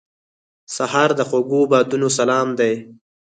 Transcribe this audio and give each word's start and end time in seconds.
سهار 0.75 1.09
د 1.19 1.21
خوږو 1.29 1.61
بادونو 1.71 2.07
سلام 2.17 2.47
دی. 2.59 2.73